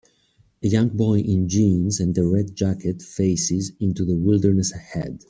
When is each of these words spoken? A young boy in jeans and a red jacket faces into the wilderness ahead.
A 0.63 0.67
young 0.67 0.89
boy 0.89 1.19
in 1.19 1.47
jeans 1.47 1.99
and 1.99 2.17
a 2.17 2.25
red 2.25 2.55
jacket 2.55 3.03
faces 3.03 3.71
into 3.79 4.03
the 4.03 4.15
wilderness 4.15 4.73
ahead. 4.73 5.19